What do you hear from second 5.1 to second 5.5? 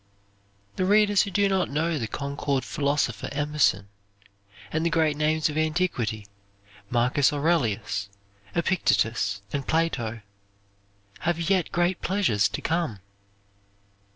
names